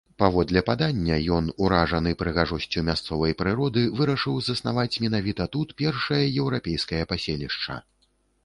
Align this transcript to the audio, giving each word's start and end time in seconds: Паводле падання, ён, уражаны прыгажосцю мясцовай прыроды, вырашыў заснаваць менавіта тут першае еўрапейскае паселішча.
Паводле 0.21 0.61
падання, 0.69 1.17
ён, 1.35 1.49
уражаны 1.65 2.13
прыгажосцю 2.21 2.83
мясцовай 2.87 3.35
прыроды, 3.41 3.83
вырашыў 3.99 4.41
заснаваць 4.49 4.99
менавіта 5.05 5.43
тут 5.57 5.77
першае 5.83 6.23
еўрапейскае 6.41 7.03
паселішча. 7.13 7.79